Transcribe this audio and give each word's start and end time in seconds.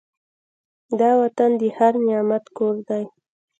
دا 0.99 1.11
وطن 1.21 1.49
د 1.61 1.63
هر 1.77 1.93
نعمت 2.07 2.43
کور 2.57 2.75
دی. 2.89 3.03